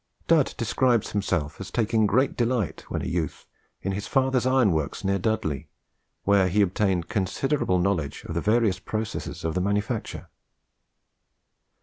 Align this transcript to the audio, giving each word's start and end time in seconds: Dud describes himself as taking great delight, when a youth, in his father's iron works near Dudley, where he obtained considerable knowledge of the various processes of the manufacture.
Dud 0.25 0.55
describes 0.57 1.11
himself 1.11 1.61
as 1.61 1.69
taking 1.69 2.07
great 2.07 2.35
delight, 2.35 2.85
when 2.89 3.03
a 3.03 3.07
youth, 3.07 3.45
in 3.83 3.91
his 3.91 4.07
father's 4.07 4.47
iron 4.47 4.71
works 4.71 5.03
near 5.03 5.19
Dudley, 5.19 5.69
where 6.23 6.47
he 6.49 6.63
obtained 6.63 7.07
considerable 7.07 7.77
knowledge 7.77 8.23
of 8.25 8.33
the 8.33 8.41
various 8.41 8.79
processes 8.79 9.45
of 9.45 9.53
the 9.53 9.61
manufacture. 9.61 10.29